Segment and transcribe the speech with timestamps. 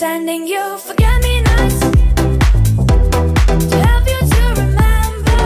[0.00, 1.80] Sending you forget me nots
[3.68, 5.40] to help you to remember.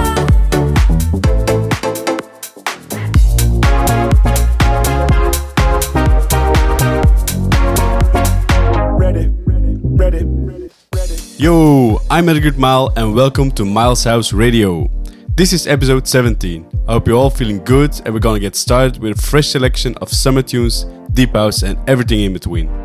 [8.96, 11.16] Ready, ready, ready.
[11.36, 14.88] Yo, I'm Edgar Mile and welcome to Miles House Radio.
[15.30, 16.84] This is episode 17.
[16.86, 19.96] I hope you're all feeling good and we're gonna get started with a fresh selection
[19.96, 22.83] of summer tunes, deep house, and everything in between.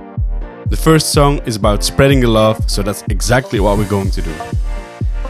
[0.69, 4.21] The first song is about spreading the love, so that's exactly what we're going to
[4.21, 4.31] do.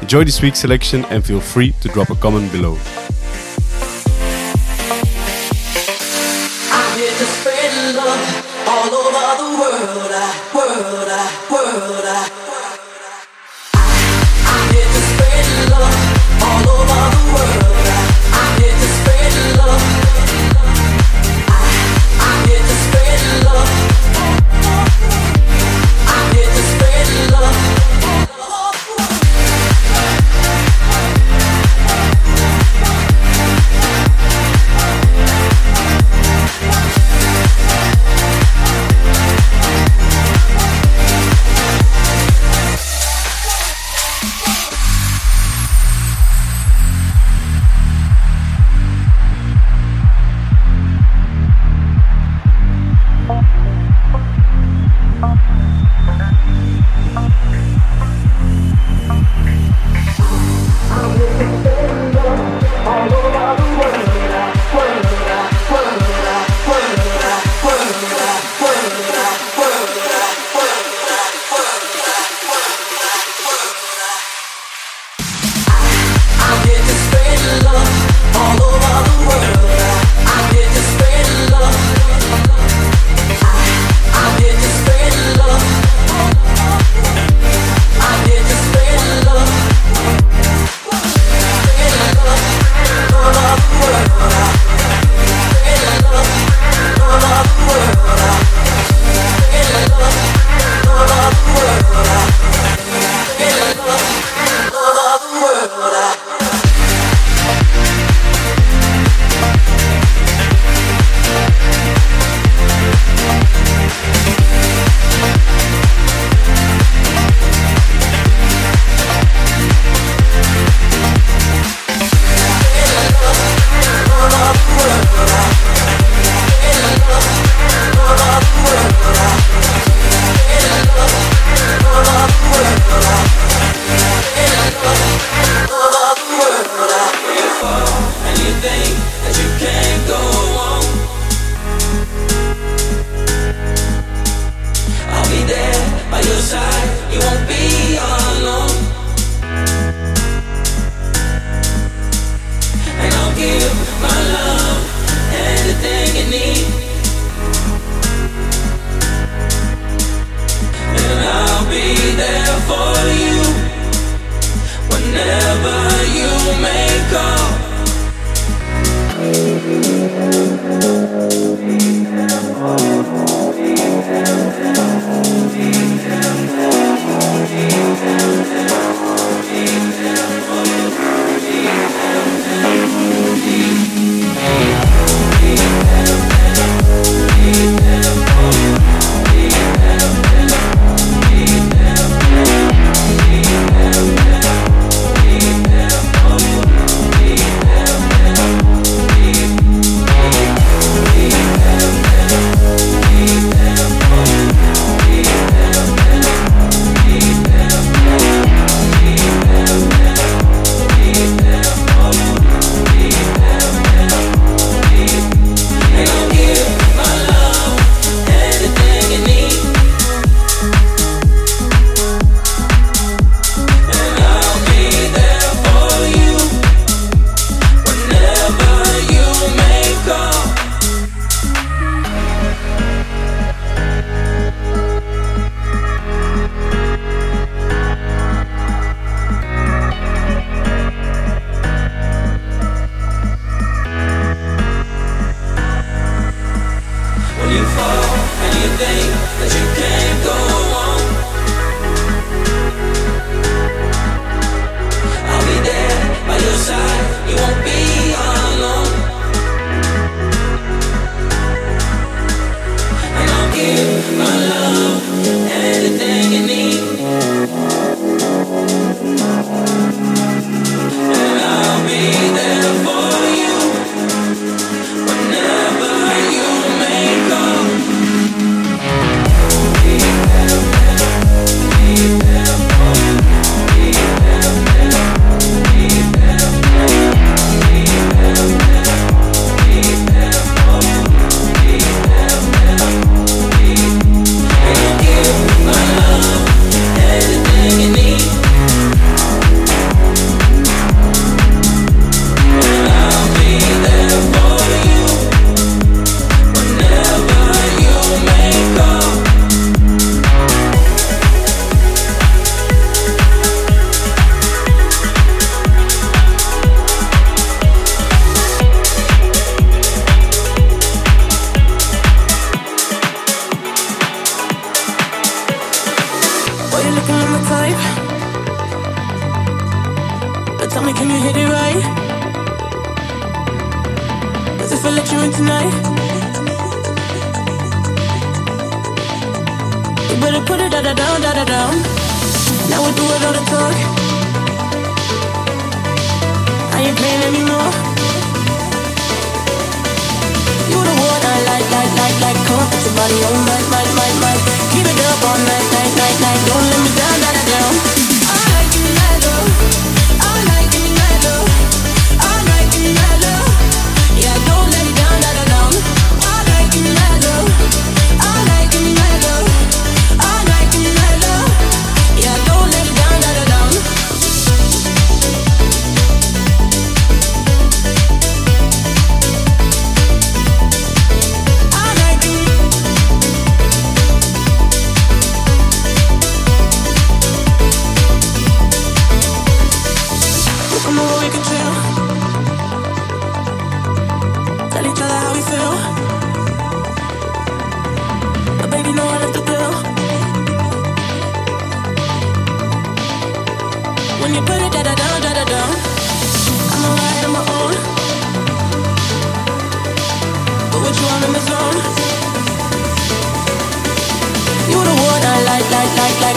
[0.02, 2.78] Enjoy this week's selection and feel free to drop a comment below.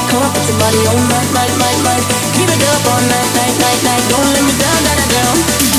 [0.09, 1.01] Come on, put your body on
[1.59, 2.05] night, night.
[2.37, 4.03] Keep it up all night, night, night, night.
[4.09, 5.72] Don't let me down, down, down.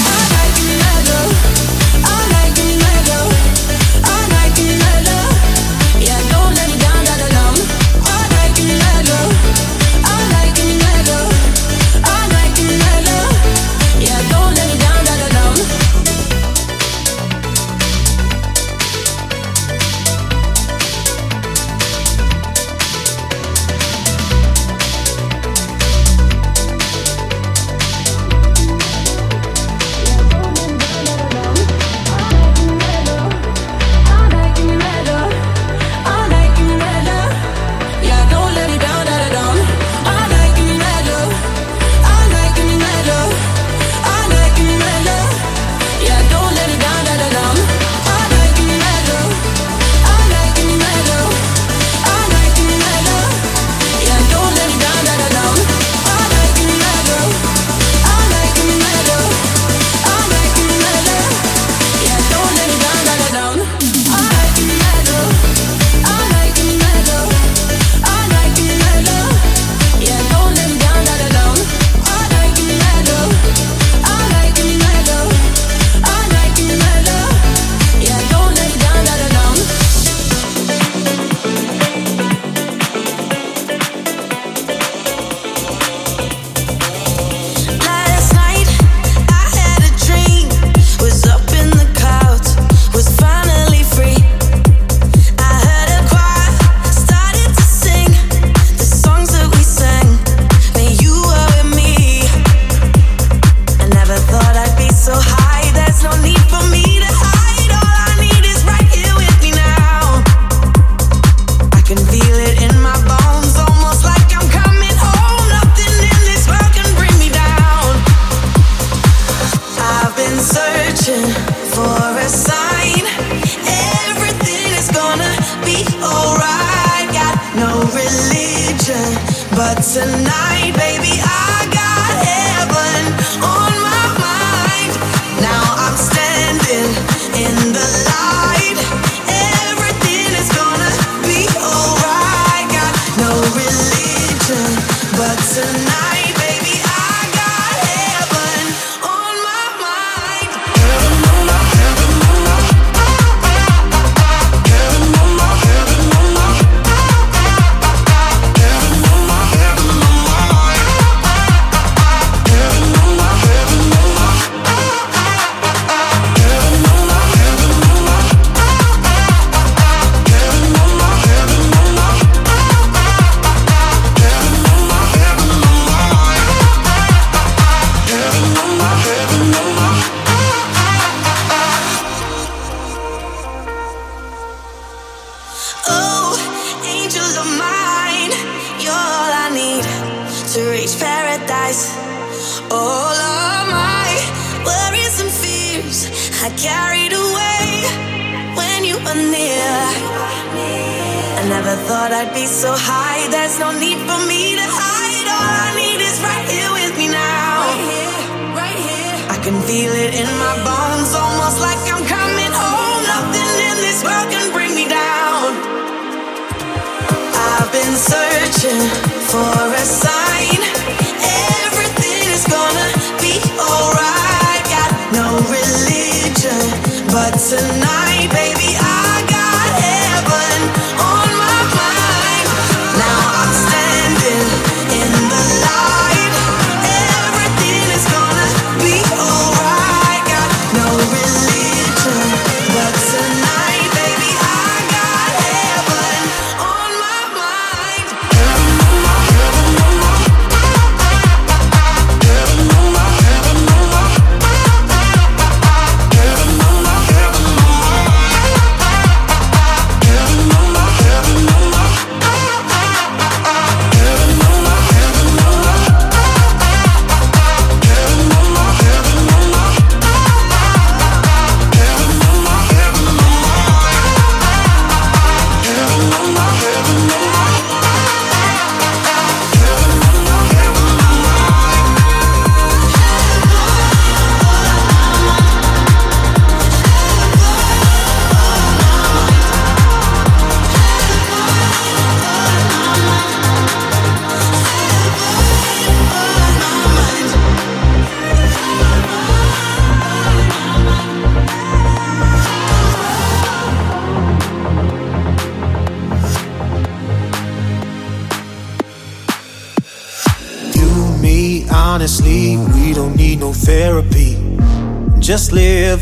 [227.49, 227.92] Tonight,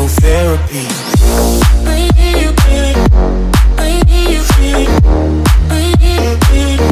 [0.00, 0.86] No therapy.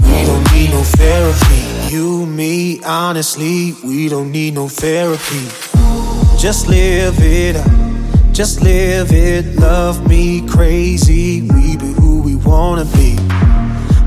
[0.05, 1.95] We don't need no therapy.
[1.95, 5.45] You, me, honestly, we don't need no therapy.
[6.39, 7.71] Just live it up,
[8.33, 9.57] just live it.
[9.57, 13.17] Love me crazy, we be who we wanna be.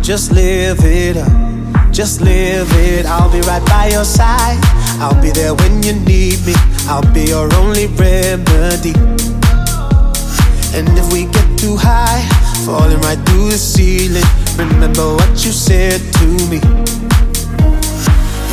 [0.04, 3.08] Just live it up, just live it.
[3.08, 4.81] I'll be right by your side.
[5.02, 6.54] I'll be there when you need me.
[6.86, 8.94] I'll be your only remedy.
[10.78, 12.22] And if we get too high,
[12.68, 14.24] falling right through the ceiling,
[14.60, 16.62] remember what you said to me.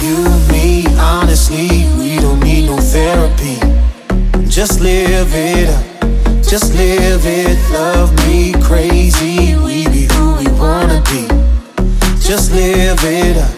[0.00, 3.60] You, me, honestly, we don't need no therapy.
[4.48, 5.84] Just live it up,
[6.42, 7.58] just live it.
[7.72, 11.28] Love me crazy, we be who we wanna be.
[12.20, 13.57] Just live it up,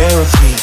[0.00, 0.59] Therapy.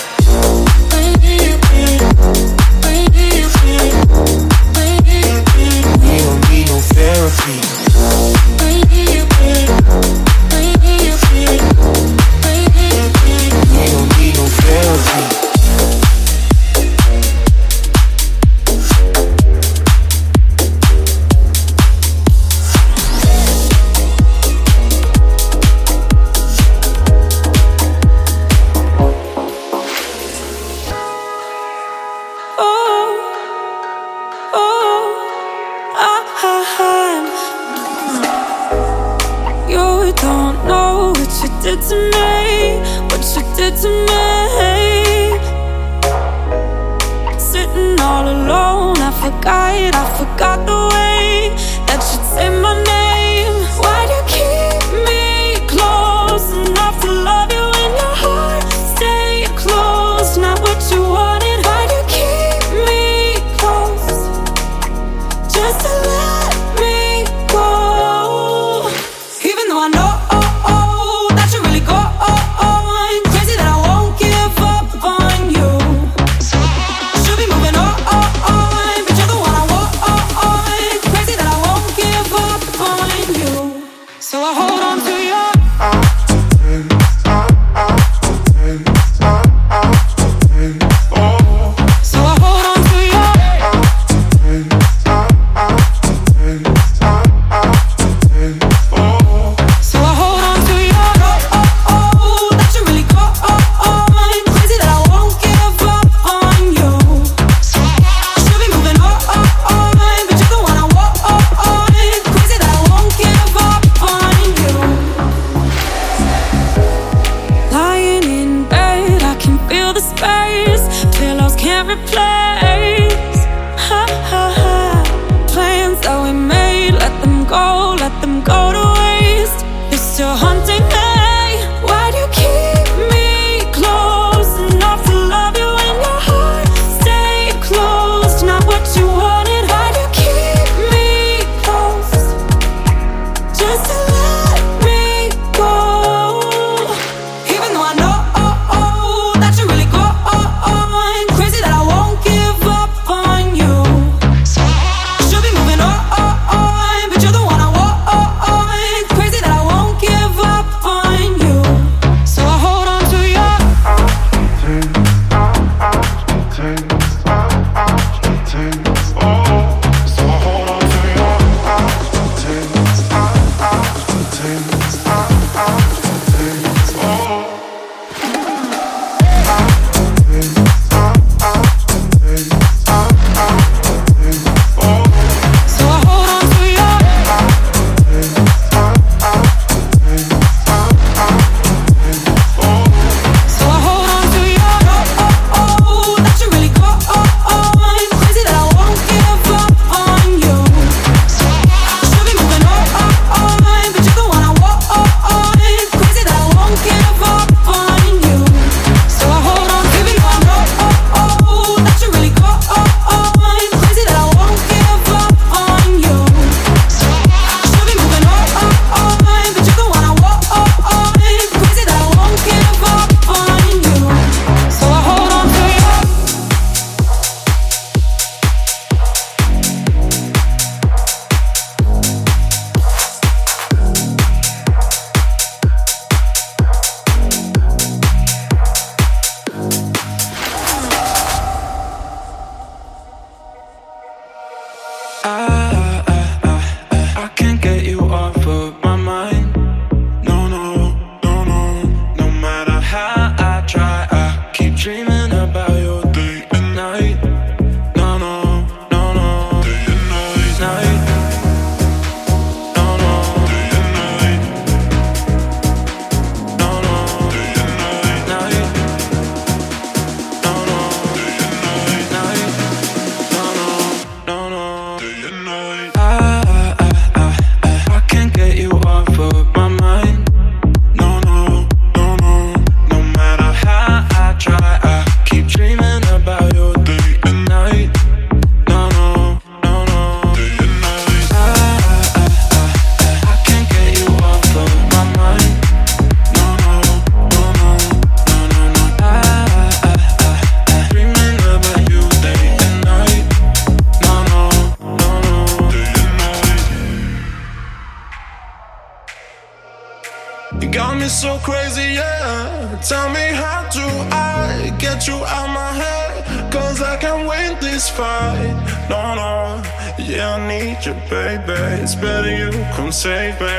[310.61, 312.79] You got me so crazy, yeah.
[312.81, 316.51] Tell me how do I get you out my head?
[316.51, 318.55] Cause I can't win this fight.
[318.89, 319.61] No, no,
[319.99, 321.53] yeah, I need you, baby.
[321.83, 323.57] It's better you come save me.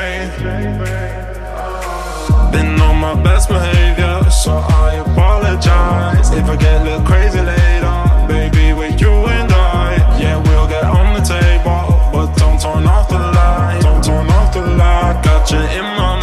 [2.51, 8.27] Been on my best behavior, so I apologize if I get a little crazy later.
[8.27, 13.07] Baby, with you and I, yeah, we'll get on the table, but don't turn off
[13.07, 13.79] the light.
[13.83, 16.18] Don't turn off the light, got you in my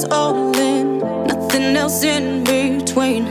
[0.00, 3.24] was all in, nothing else in between.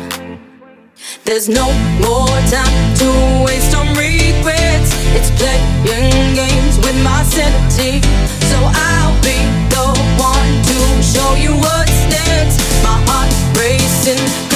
[1.23, 4.91] There's no more time to waste on regrets.
[5.17, 8.01] It's playing games with my sanity.
[8.51, 9.39] So I'll be
[9.73, 9.85] the
[10.17, 12.59] one to show you what's next.
[12.83, 14.48] My heart racing.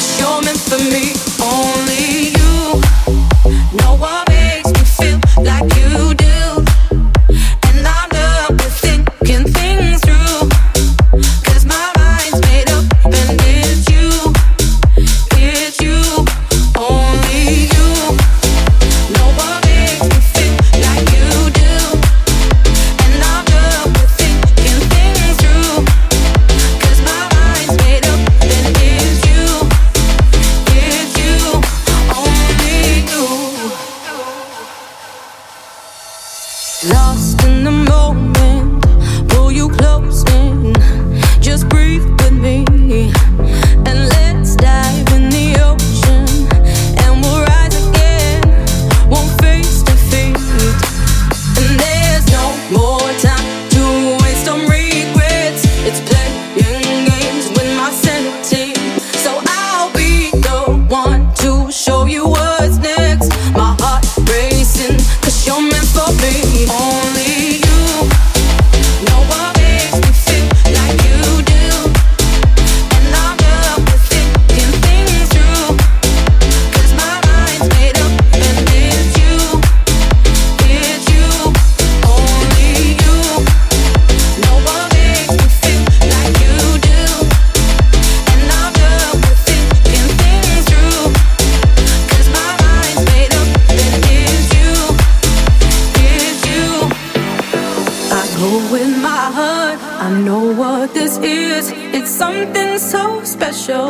[102.13, 103.89] something so special.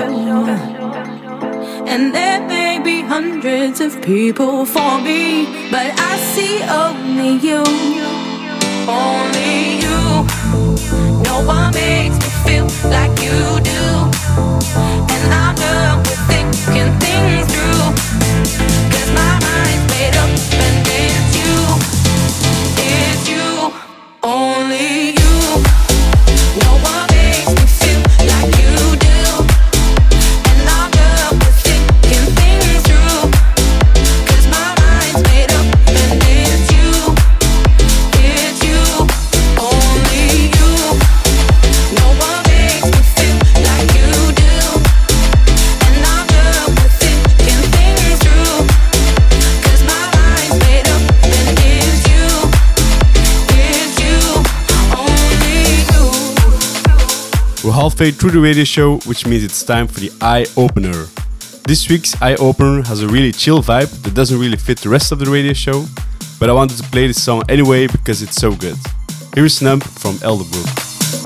[1.92, 7.64] And there may be hundreds of people for me, but I see only you.
[8.88, 10.00] Only you.
[11.28, 13.40] No one makes me feel like you
[13.72, 13.84] do.
[15.14, 18.83] And I'm done with thinking things through.
[57.84, 61.06] halfway through the radio show, which means it's time for the eye opener.
[61.68, 65.12] This week's eye opener has a really chill vibe that doesn't really fit the rest
[65.12, 65.84] of the radio show,
[66.40, 68.78] but I wanted to play this song anyway because it's so good.
[69.36, 70.70] Here's Numb from Elderbrook.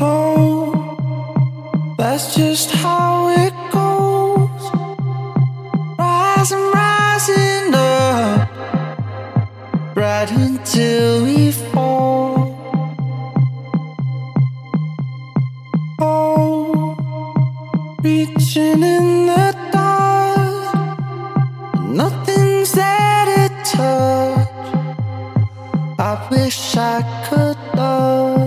[0.02, 4.64] Oh, that's just how it goes.
[6.00, 8.50] Rising, rising up,
[9.96, 12.48] right until we fall.
[16.00, 16.37] Oh.
[18.08, 20.76] Reaching in the dark,
[22.00, 24.68] nothing's there to touch.
[26.00, 28.47] I wish I could love.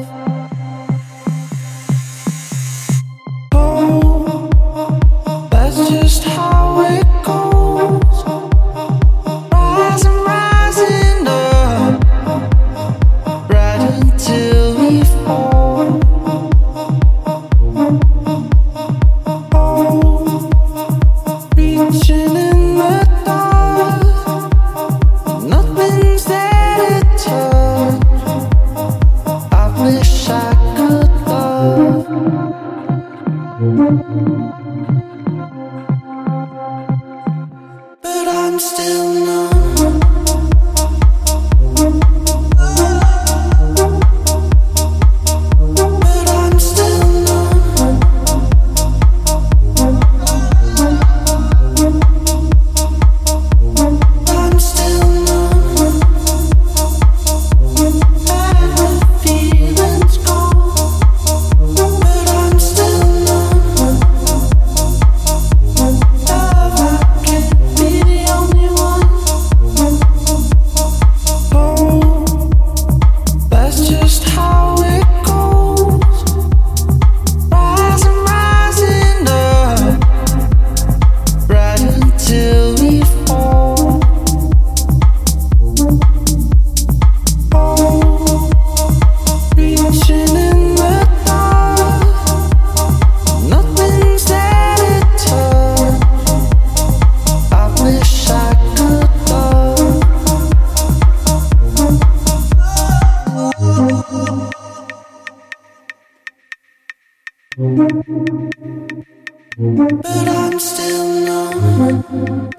[109.63, 112.51] But I'm still numb.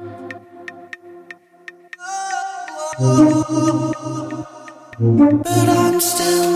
[3.00, 4.46] Oh, oh,
[5.00, 5.18] oh.
[5.18, 6.51] But I'm still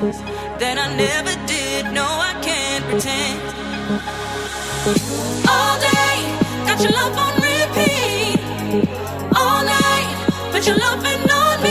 [0.00, 1.92] that I never did.
[1.92, 3.40] No, I can't pretend.
[5.46, 6.16] All day,
[6.66, 8.40] got your love on repeat.
[9.36, 10.08] All night,
[10.52, 11.69] put your lovin' loving on me.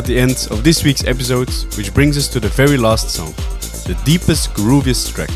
[0.00, 3.32] At the end of this week's episode, which brings us to the very last song,
[3.84, 5.28] the deepest, grooviest track.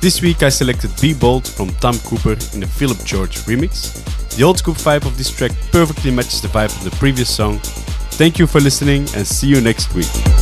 [0.00, 4.02] This week I selected Be Bold from Tom Cooper in the Philip George remix.
[4.36, 7.60] The old school vibe of this track perfectly matches the vibe of the previous song.
[8.18, 10.41] Thank you for listening and see you next week.